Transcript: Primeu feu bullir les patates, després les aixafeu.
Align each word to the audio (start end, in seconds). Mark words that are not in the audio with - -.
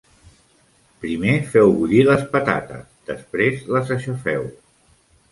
Primeu 1.01 1.35
feu 1.49 1.73
bullir 1.81 1.99
les 2.07 2.23
patates, 2.35 2.87
després 3.11 3.61
les 3.75 3.93
aixafeu. 3.97 4.49